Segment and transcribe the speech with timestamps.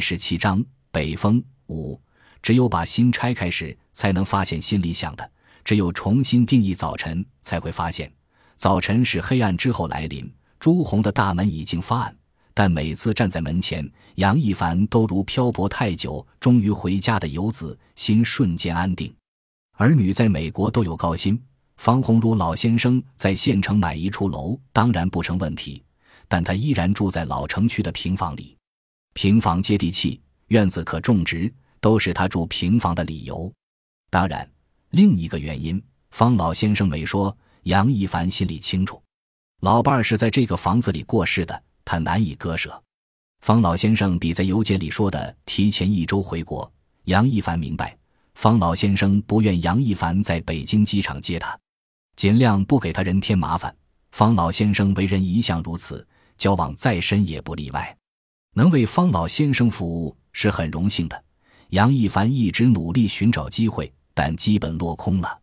[0.00, 2.00] 第十七章北风五。
[2.40, 5.22] 只有把心拆开时，才能发现心里想的；
[5.62, 8.10] 只有重新定义早晨，才会发现，
[8.56, 10.26] 早晨是黑暗之后来临。
[10.58, 12.16] 朱红的大门已经发暗，
[12.54, 19.14] 但每次站在门前，杨一凡都如漂泊太久终于回家的游子，心瞬间安定。
[19.72, 21.38] 儿女在美国都有高薪，
[21.76, 25.84] 方鸿儒老先生在县城买一处楼，当然不成问题。
[26.26, 28.56] 但他依然住在老城区的平房里，
[29.14, 33.52] 平房接地气，院子可种植，都是他住平房的理由。
[34.08, 34.48] 当然，
[34.90, 39.02] 另一个原因，方老先生没说，杨一凡心里清楚。
[39.60, 42.82] 老伴儿是在这个房子里过世的，他难以割舍。
[43.42, 46.70] 方老先生比在邮件里说的提前一周回国，
[47.04, 47.96] 杨一凡明白。
[48.34, 51.58] 方老先生不愿杨一凡在北京机场接他，
[52.16, 53.74] 尽量不给他人添麻烦。
[54.12, 57.96] 方老先生为人一向如此，交往再深也不例外。
[58.54, 61.24] 能为方老先生服务是很荣幸的。
[61.70, 65.40] 杨一凡一直努力寻找机会，但基本落空了。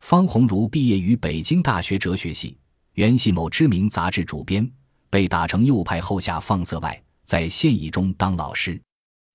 [0.00, 2.58] 方鸿儒毕业于北京大学哲学系，
[2.94, 4.70] 原系某知名杂志主编，
[5.08, 8.80] 被打成右派后下放色外，在现役中当老师，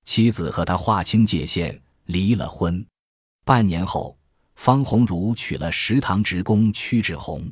[0.03, 2.86] 妻子和他划清界限，离了婚。
[3.44, 4.16] 半年后，
[4.56, 7.52] 方鸿儒娶了食堂职工屈志红。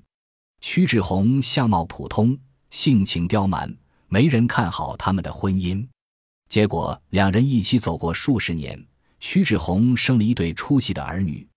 [0.61, 2.38] 屈志红相貌普通，
[2.70, 3.73] 性情刁蛮，
[4.08, 5.88] 没人看好他们的婚姻。
[6.48, 8.86] 结果，两人一起走过数十年。
[9.20, 11.48] 徐志红生了一对出息的儿女，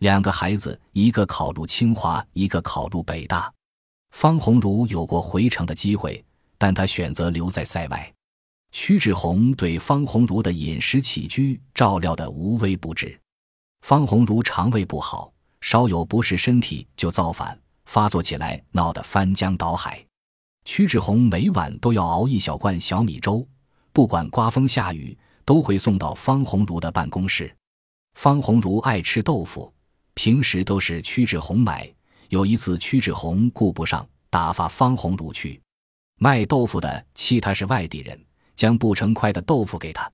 [0.00, 3.50] 两个孩子，一个考入清华，一个考入北大。
[4.10, 6.22] 方鸿儒有过回城的机会，
[6.58, 8.12] 但他选择留在塞外。
[8.72, 13.18] 徐志红对方鸿儒的饮食起居照料得无微不至。
[13.80, 20.05] 方鸿儒肠胃不好，稍有不适，身体就造反，发作起来闹得翻江倒海。
[20.66, 23.46] 屈志红每晚都要熬一小罐小米粥，
[23.92, 27.54] 不管刮风下雨，都会送到方鸿儒的办公室。
[28.14, 29.72] 方鸿儒爱吃豆腐，
[30.14, 31.88] 平时都是屈志红买。
[32.30, 35.58] 有一次，屈志红顾不上，打发方鸿儒去
[36.18, 38.20] 卖豆腐的，气他是外地人，
[38.56, 40.10] 将不成块的豆腐给他。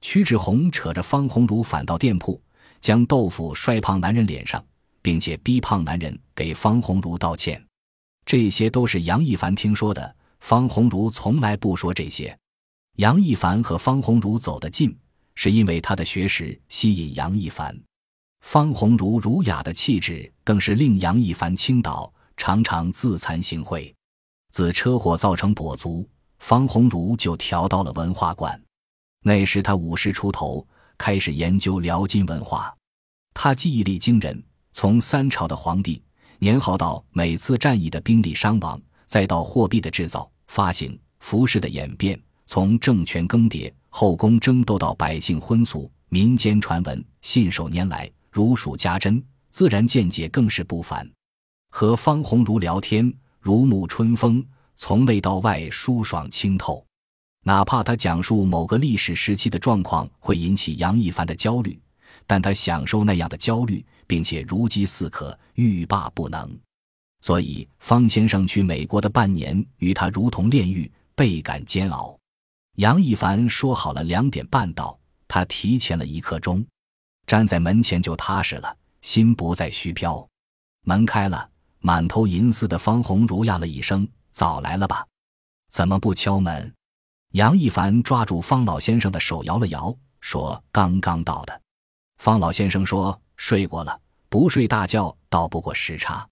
[0.00, 2.40] 屈志红扯着方鸿儒返到店铺。
[2.80, 4.64] 将豆腐摔胖男人脸上，
[5.02, 7.60] 并且逼胖男人给方鸿儒道歉，
[8.28, 10.14] 这些都是杨一凡听说的。
[10.40, 12.38] 方鸿儒从来不说这些。
[12.96, 14.94] 杨一凡和方鸿儒走得近，
[15.34, 17.74] 是因为他的学识吸引杨一凡。
[18.44, 23.90] 方鸿儒儒雅的气质更是令杨一凡倾倒，常常自惭形秽。
[24.50, 26.06] 自车祸造成跛足，
[26.38, 28.62] 方鸿儒就调到了文化馆。
[29.22, 30.66] 那时他五十出头。
[30.98, 32.76] 开始研究辽金文化，
[33.32, 36.02] 他记忆力惊人，从三朝的皇帝
[36.40, 51.08] 年号到每次战役的兵力伤亡，再到货币的制造、发行、服饰的演变，从政权更迭、后宫争斗到百姓婚俗、民间传闻，信手拈来，如数家珍，自然见解更是不凡。
[51.70, 54.44] 和方鸿儒聊天如沐春风，
[54.76, 56.84] 从内到外舒爽清透。
[57.42, 61.76] 哪怕他讲述某个历史时期的状况会引起杨一凡的焦虑，
[62.28, 66.58] 但他享受那样的焦虑，并且如饥似渴，欲罢不能。
[67.20, 72.18] 所以方先生去美国的半年与他如同炼狱，倍感煎熬。
[72.76, 76.64] 杨一凡说好了两点半到，他提前了一刻钟，
[77.26, 80.26] 站在门前就踏实了，心不再虚飘。
[80.84, 85.06] 门开了，满头银丝的方鸿儒呀了一声：“早来了吧？
[85.70, 86.72] 怎么不敲门？”
[87.34, 91.60] 杨一凡抓住方老先生的手摇了摇，说：“刚刚到的。”
[92.16, 96.28] 方老先生说：“睡过了，不睡大觉，倒不过时差。”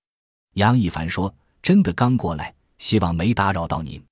[0.55, 4.05] 杨一凡说：“真的刚过来，希望没打扰到您。”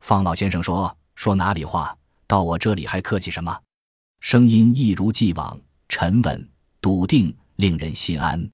[0.00, 1.96] 方老先生说：“说哪里话？
[2.26, 3.58] 到我这里还客气什么？”
[4.20, 5.58] 声音一如既往，
[5.88, 6.48] 沉稳
[6.80, 8.50] 笃定，令人心安。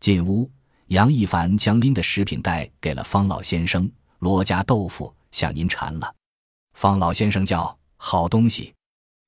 [0.00, 0.50] 进屋，
[0.88, 3.90] 杨一凡将拎的食品袋给了方老先生
[4.20, 6.14] ：“罗家豆腐向您馋了。”
[6.74, 8.74] 方老先生叫好东西，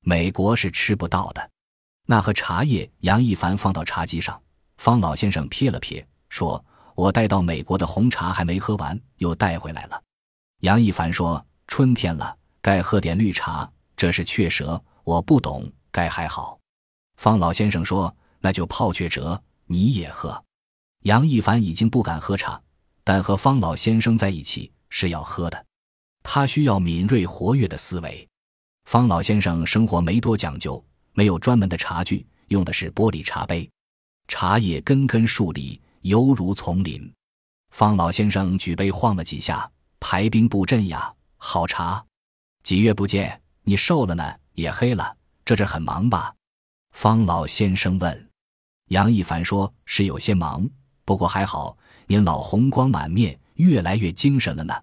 [0.01, 1.51] 美国是吃不到的。
[2.09, 4.41] 那盒茶叶，杨一凡放到茶几上。
[4.77, 6.65] 方老先生瞥了瞥，说
[6.95, 10.01] ：“我带到美国的红茶还没喝完，又带回来了。”
[10.63, 13.69] 杨一凡说：“春天了，该喝点绿茶。
[13.97, 16.57] 这是雀舌，我不懂，该还好。”
[17.19, 20.41] 方老先生说：“那就泡雀舌，你也喝。”
[21.03, 22.61] 杨一凡已经不敢喝茶，
[23.03, 25.67] 但和方老先生在一起是要喝的。
[26.23, 28.29] 他需要敏锐活跃的思维。
[28.85, 30.85] 方老先生生活没多讲究，
[31.17, 33.67] 没有专门的茶具，用的是玻璃茶杯，
[34.29, 37.11] 茶叶根根竖立，犹如丛林。
[37.71, 39.69] 方老先生举杯晃了几下，
[39.99, 42.05] 排兵布阵呀，好茶。
[42.63, 46.35] 几月不见，你瘦了呢，也黑了，这阵很忙吧？
[46.93, 48.31] 方老先生问。
[48.89, 50.69] 杨一凡说：“是有些忙，
[51.07, 54.75] 不过还好，您老红光满面，越来越精神了呢。”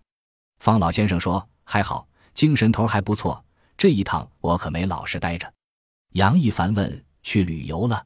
[0.58, 3.46] 方老先生说：“还好，精神头还不错。
[3.78, 5.54] 这一趟我可没老实待着。”
[6.14, 8.06] 杨一凡问：“去旅游了？”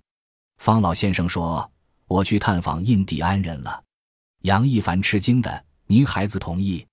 [0.63, 1.69] 方老先生说
[2.07, 3.83] ：“我去探访印第安人了。”
[4.43, 6.85] 杨一凡吃惊的：“您孩子同意？”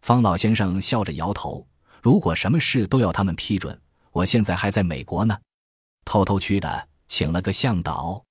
[0.00, 1.66] 方老先生笑着摇头
[2.00, 3.78] ：“如果什么事都要他们批准，
[4.10, 5.38] 我现在还在美国呢，
[6.06, 8.24] 偷偷去的，请了个向导。”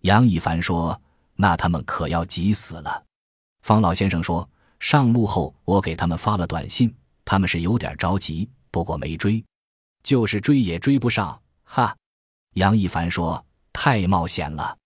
[0.00, 0.98] 杨一凡说
[1.36, 3.04] ：“那他们可要急死了。”
[3.60, 4.48] 方老先生说
[4.80, 6.94] ：“上路后我给他们发了短信，
[7.26, 9.44] 他们是有点着急，不过没追，
[10.02, 11.38] 就是追也追不上。”
[11.74, 11.96] 哈，
[12.52, 13.44] 杨一凡说。
[13.76, 14.78] 太冒险了，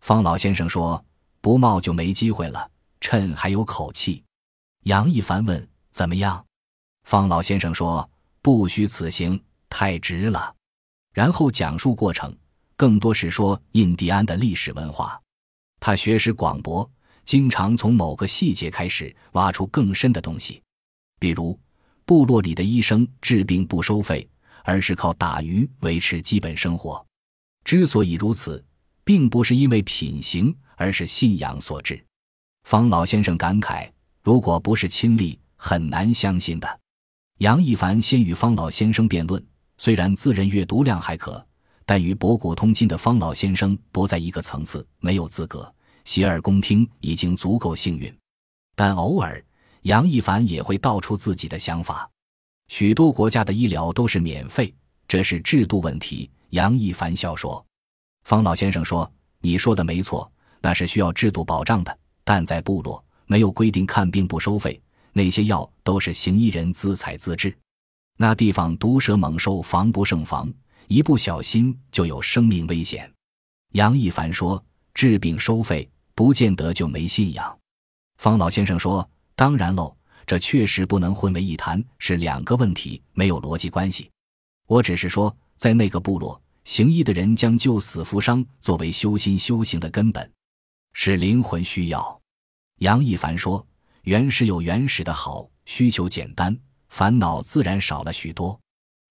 [0.00, 1.04] 方老先生说
[1.42, 4.24] ：“不冒就没机会了，趁还有口气。”
[4.84, 6.42] 杨一凡问：“怎么样？”
[7.04, 8.10] 方老先生说
[8.40, 9.38] ：“不虚此行，
[9.68, 10.56] 太值了。”
[11.12, 12.34] 然后讲述过程，
[12.78, 15.20] 更多是说印第安的历史文化。
[15.78, 16.90] 他学识广博，
[17.26, 20.62] 经常从某个细节开始挖出更深的东西，
[21.18, 21.60] 比如
[22.06, 24.26] 部落里的医生治病不收费，
[24.64, 27.04] 而是靠打鱼维持基本生活。
[27.64, 28.64] 之所以如此，
[29.04, 32.02] 并不是因为品行，而是信仰所致。
[32.64, 33.90] 方老先生感慨
[34.22, 36.80] ：“如果不是亲历，很难相信的。”
[37.38, 39.42] 杨一凡先与方老先生辩论，
[39.78, 41.44] 虽然自认阅读量还可，
[41.86, 45.74] 但与博古通今的方老先生不在一个层次，没有资格
[46.04, 48.14] 洗耳恭听，已经足够幸运。
[48.76, 49.42] 但偶尔，
[49.82, 52.08] 杨一凡也会道出自己的想法。
[52.70, 54.72] 许多国家的医疗都是免费，
[55.08, 56.30] 这是制度问题。
[56.50, 57.62] 杨一凡笑说
[58.22, 60.30] ：“方老先生说，你说的没错，
[60.60, 61.98] 那是需要制度保障的。
[62.22, 64.80] 但在部落，没有规定看病不收费，
[65.12, 67.52] 那些药都是行医人自采自制。
[68.16, 70.48] 那地方毒蛇猛兽防不胜防，
[70.86, 73.12] 一不小心就有生命危险。”
[73.74, 74.64] 杨一凡说
[74.94, 77.58] ：“治病收费，不见得就没信仰。”
[78.18, 79.92] 方老先生说：“当然喽，
[80.30, 84.08] 这确实不能混为一谈，是两个问题，没有逻辑关系。
[84.68, 90.32] 我只是说。”在那个部落，行医的人将救死扶伤作为修心修行的根本，
[90.92, 92.20] 是灵魂需要。
[92.78, 93.66] 杨一凡说
[94.04, 96.56] ：“原始有原始的好，需求简单，
[96.90, 98.56] 烦恼自然少了许多。”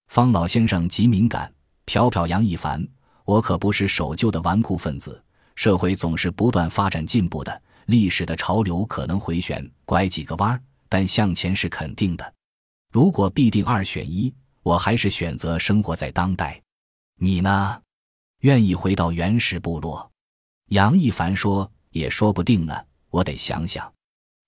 [0.08, 1.52] 方老先生极敏感，
[1.86, 2.84] 瞟瞟杨一凡
[3.26, 5.22] ：“我可不是守旧的纨绔分子。
[5.54, 12.34] 社会总是不断发展进步的，历史的潮流可能回旋拐几个弯儿，但向前是肯定的。
[12.92, 14.30] 如果必定二选一。”
[14.62, 16.62] 我还是选择生活在当代，
[17.16, 17.80] 你呢？
[18.40, 20.12] 愿意回到原始部落？
[20.66, 23.90] 杨一凡说：“也说不定呢，我得想想。”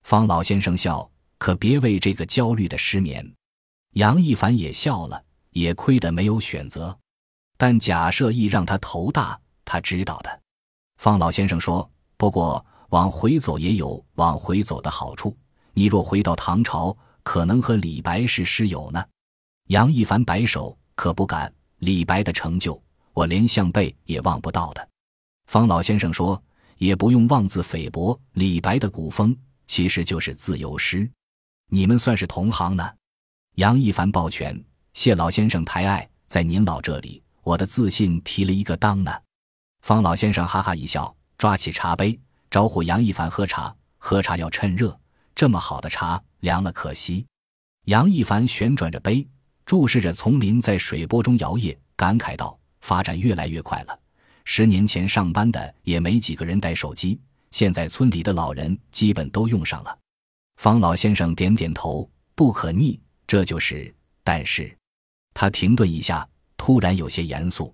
[0.05, 3.27] 方老先生笑：“可别为这个焦虑的失眠。”
[3.97, 6.97] 杨一凡也笑了，也亏得没有选择。
[7.57, 10.43] 但假设一让他头大，他知道的。
[10.99, 15.35] 方老先生说：“不过往回走也有往回走的好处。
[15.75, 19.05] 你若回到唐朝，可能和李白是师友呢。”
[19.69, 21.53] 杨一凡摆手，可不敢。
[21.79, 22.81] 李白的成就，
[23.13, 24.89] 我连项背也望不到的。
[25.47, 26.41] 方老先生说，
[26.79, 28.19] 也不用妄自菲薄。
[28.35, 29.37] 李白的古风
[29.67, 31.11] 其实就是自由诗。
[31.69, 32.89] 你们算是同行呢。
[33.57, 39.13] 杨一凡抱拳，谢老先生抬爱，在您老这里，我的自信提了一个当呢。
[39.83, 42.19] 方老先生哈哈一笑，抓起茶杯，
[42.51, 43.75] 招呼杨一凡喝茶。
[43.99, 44.99] 喝茶要趁热，
[45.35, 47.27] 这么好的茶凉了可惜。
[47.87, 49.27] 杨一凡旋转着杯。
[49.65, 53.99] 注视着丛林在水波中摇曳，感慨道：“发展越来越快了。
[54.45, 57.19] 十年前上班的也没几个人带手机，
[57.53, 59.99] 现在村里的老人基本都用上了。”
[60.61, 64.77] 方老先生点点头：“不可逆，这就是。”但是，
[65.33, 67.73] 他停顿一下，突然有些严肃，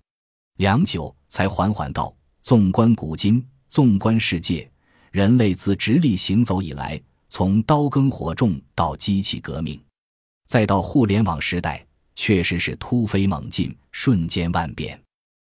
[0.59, 4.71] 良久才缓缓道：“纵观古今，纵观世界，
[5.11, 9.81] 人类自直立行走以来，从刀耕火种到机器革命。”
[10.47, 14.99] 再到互联网时代，确实是突飞猛进、瞬间万变，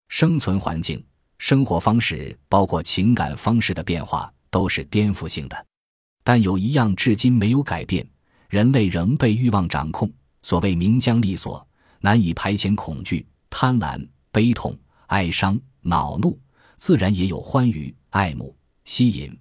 [0.09, 1.05] 生存环境、
[1.39, 5.67] 生活方式，包括情感方式的变化，都是颠覆性的。
[6.25, 8.09] 但有一样至今没有改变：
[8.49, 10.11] 人类仍被欲望掌控。
[10.43, 11.67] 所谓名将利锁，
[12.01, 14.77] 难以排遣恐惧、贪婪、悲痛、
[15.09, 16.39] 哀伤、恼怒，
[16.77, 19.37] 自然也有欢愉、爱慕、吸引，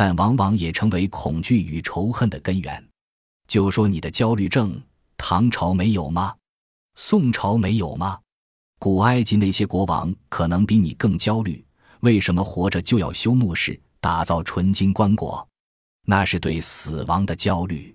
[0.00, 2.82] 但往往也成为恐惧与仇恨的根源。
[3.46, 4.80] 就说你的焦虑症。
[5.18, 6.34] 唐朝没有吗？
[6.94, 8.18] 宋朝没有吗？
[8.78, 11.62] 古埃及那些国王可能比你更焦虑。
[12.00, 15.46] 为什么活着就要修墓室、打造纯金棺椁？
[16.06, 17.94] 那是对死亡的焦虑。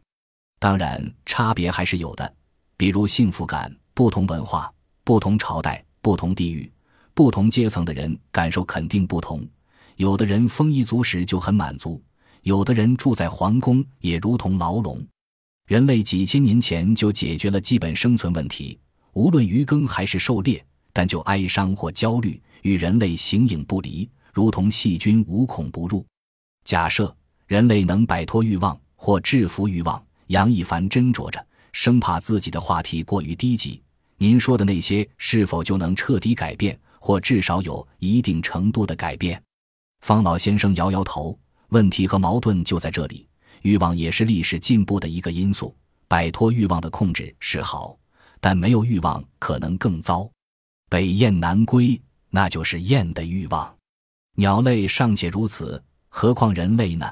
[0.60, 2.32] 当然，差别还是有的。
[2.78, 4.72] 比如幸福感，不同文化、
[5.04, 6.72] 不同朝代、不同地域、
[7.16, 9.44] 不同阶层的人感受肯定不同。
[9.96, 12.02] 有的人丰衣足食就很满足，
[12.42, 15.06] 有的人住在皇宫也如同牢笼。
[15.68, 18.78] 人类几千年前就解决了基本生存问题，
[19.14, 26.06] 无论渔耕还是狩猎，但就哀伤或焦虑，与人类形影不离，如同细菌无孔不入。
[26.66, 27.16] 假设
[27.48, 33.82] 人类能摆脱欲望或制服欲望，杨一凡斟酌着，生怕自己的话题过于低级。
[34.18, 39.42] 您说的那些是否就能彻底改变，或至少有一定程度的改变？
[40.06, 41.36] 方老先生摇摇头。
[41.70, 43.28] 问题和矛盾就在这里。
[43.64, 45.76] 欲望也是历史进步的一个因素。
[46.08, 47.98] 摆脱欲望的控制是好，
[48.40, 50.30] 但没有欲望可能更糟。
[50.92, 53.76] 北雁南归，那就是雁的欲望。
[54.36, 57.12] 鸟类尚且如此，何况人类呢？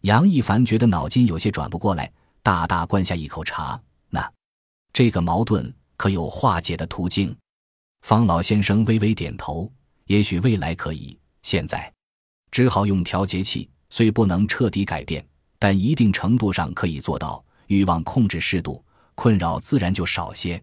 [0.00, 2.10] 杨一凡觉得脑筋有些转不过来，
[2.42, 3.78] 大大灌下一口茶。
[4.08, 4.32] 那
[4.90, 5.70] 这个矛盾。
[5.98, 7.36] 可有化解的途径？
[8.00, 9.70] 方老先生微微点头。
[10.06, 11.92] 也许未来可以，现在
[12.52, 13.68] 只好用调节器。
[13.90, 15.22] 虽不能彻底改变，
[15.58, 18.82] 但一定程度上可以做到欲望控制适度，
[19.14, 20.62] 困扰自然就少些。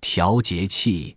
[0.00, 1.14] 调节器，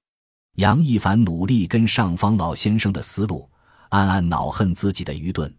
[0.56, 3.50] 杨一凡努力跟上方老先生的思路，
[3.88, 5.54] 暗暗恼恨自己的愚钝。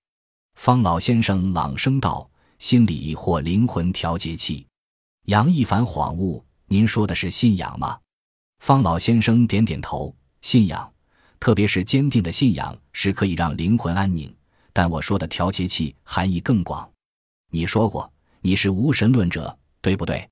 [0.57, 2.29] 方老先生朗声道
[2.61, 4.67] ：“心理或灵魂调节器。”
[5.27, 6.45] 杨一凡恍悟。
[6.67, 7.99] 您说的是信仰吗？
[8.59, 10.15] 方老先生点点头。
[10.43, 10.93] 信仰，
[11.41, 14.31] 特别是坚定的信仰，是可以让灵魂安宁。
[14.79, 16.87] 但我说的调节器含义更广。
[17.51, 20.29] 你说过你是无神论者，对不对？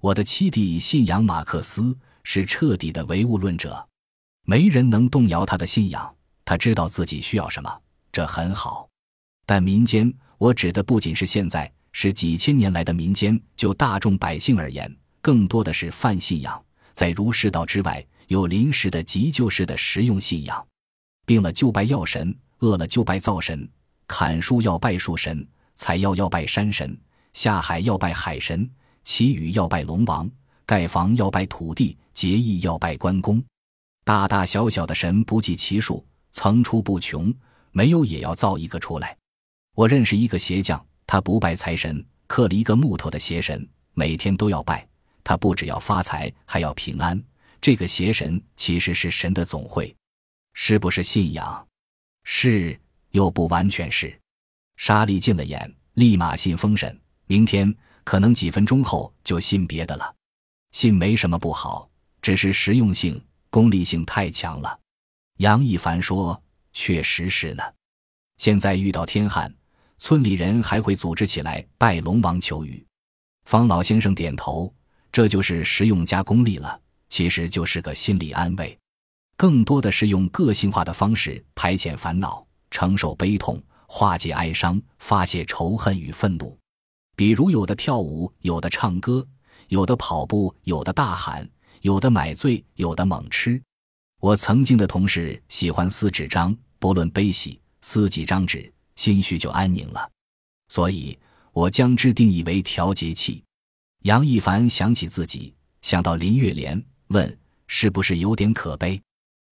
[0.00, 3.84] 我的七弟信仰马克思，是彻底的唯物论者。
[4.44, 6.14] 没人能动摇他的信仰。
[6.44, 7.80] 他知道自己需要什么，
[8.12, 8.88] 这很好。
[9.44, 13.36] 但民间，我指的不仅是现在，是几千年来的民间。
[13.56, 14.88] 就大众百姓而言。
[15.20, 20.64] 更多的是泛信仰，在儒释道之外，有临时的急救式的实用信仰。
[21.26, 23.68] 病了就拜药神，饿了就拜灶神，
[24.10, 26.98] 砍树要拜树神，采药要拜山神，
[27.32, 28.68] 下海要拜海神，
[29.04, 30.28] 祈雨要拜龙王，
[30.66, 33.40] 盖房要拜土地，结义要拜关公。
[34.04, 37.32] 大大小小的神不计其数，层出不穷，
[37.70, 39.16] 没有也要造一个出来。
[39.76, 43.64] 我认识一个鞋匠，他不拜财神，刻了一个木头的鞋神，
[43.94, 44.84] 每天都要拜。
[45.22, 47.22] 他不只要发财，还要平安。
[47.60, 49.94] 这个邪神其实是神的总会，
[50.52, 51.64] 是不是信仰？
[52.24, 52.76] 是，
[53.10, 54.18] 又不完全是。
[54.76, 56.98] 沙利进了眼，立马信封神。
[57.26, 57.74] 明天
[58.04, 60.14] 可能几分钟后就信别的了。
[60.72, 61.88] 信没什么不好，
[62.22, 64.78] 只是实用性、功利性太强了。
[65.38, 66.40] 杨一凡说
[66.72, 67.62] ：“确实是呢。
[68.38, 69.54] 现在遇到天旱，
[69.98, 72.84] 村里人还会组织起来拜龙王求雨。”
[73.46, 74.72] 方老先生点头。
[75.12, 78.78] 这就是实用加功利了，其实就是个心理安慰，
[79.36, 86.58] 更多的是用个性化的方式排遣烦恼、承受悲痛、化解哀伤、发泄仇恨与愤怒。
[87.16, 89.26] 比如，有的跳舞，有的唱歌，
[89.68, 91.48] 有的跑步，有的大喊，
[91.82, 93.60] 有的买醉，有的猛吃。
[94.20, 100.10] 我曾经的同事喜欢撕纸张，不论悲喜，撕几张纸，心绪就安宁了。
[100.68, 101.18] 所以
[101.52, 103.42] 我将之定义为调节器。
[104.04, 109.00] 杨一凡想起自己，想到林月莲，问：“是不是有点可悲？”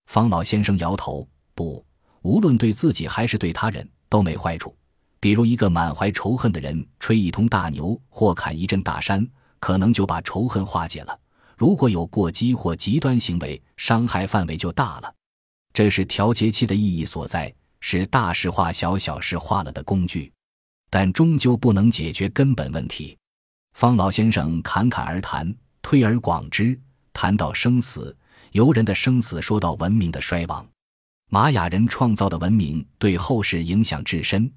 [0.07, 1.85] 方老先生摇头：“不，
[2.29, 4.77] 无论对自己还是对他人，都没坏处。
[5.19, 9.27] 比如一个满怀仇恨的人吹一通大牛，或砍一阵大山，
[9.59, 11.19] 可能就把仇恨化解了。
[11.57, 15.11] 如果有过激或极端行为，伤害范围就大了。
[15.73, 20.31] 这是调节器的意义所在，是大事化小、小事化了的工具，
[20.91, 23.17] 但终究不能解决根本问题。”
[23.73, 26.79] 方老先生侃侃而谈，推而广之，
[27.15, 28.15] 谈到生死，
[28.53, 30.69] 由人的生死说到文明的衰亡。
[31.31, 34.51] 玛雅人创造的文明对后世影响至深，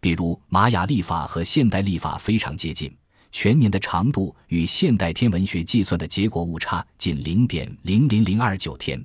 [0.00, 2.90] 比如玛雅历法和现代历法非常接近，
[3.30, 9.04] 全年的长度与现代天文学计算的结果误差仅零点零零零二九天。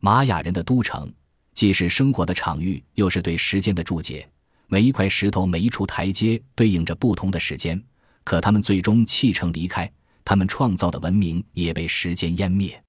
[0.00, 1.08] 玛雅人的都城
[1.54, 4.28] 既是生活的场域，又是对时间的注解。
[4.66, 7.80] 每一块石头，每一处台阶，对应着不同的时间。
[8.24, 9.88] 可他们最终弃城离开，
[10.24, 12.82] 他们创造的文明也被时间湮灭。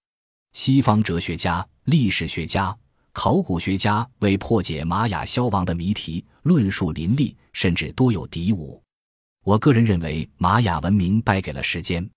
[0.53, 2.75] 西方哲学家、历史学家、
[3.11, 8.81] 考古学家为破解玛雅消亡的谜题，论述林立，甚至多有敌伍。
[9.43, 12.07] 我个人认为，玛雅文明败给了时间。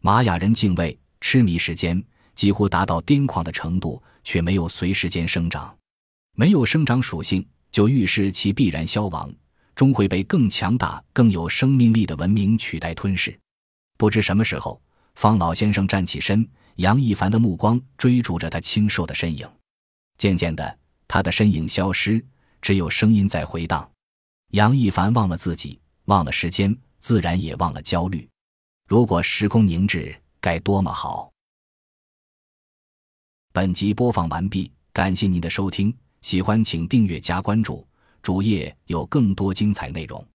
[0.00, 2.02] 玛雅人敬畏、痴迷时间，
[2.34, 5.74] 几乎达到癫狂的程度，却没有随时间生长。
[6.34, 9.32] 没有生长属性，就预示其必然消亡。
[9.74, 13.34] 终会被更强大、更有生命力的文明取代吞噬。
[13.96, 14.80] 不知什么时候，
[15.14, 16.46] 方老先生站起身，
[16.76, 19.48] 杨一凡的目光追逐着他清瘦的身影，
[20.18, 20.78] 渐渐的，
[21.08, 22.24] 他的身影消失，
[22.60, 23.90] 只有声音在回荡。
[24.52, 28.28] 杨一凡忘了自己，忘了时间，自然也忘了焦虑。
[28.88, 31.32] 如果时空凝滞，该多么好！
[33.52, 37.86] 本集播放完毕，感谢您的收听，喜欢请订阅加关注，
[38.22, 40.26] 主页有更多精彩内容。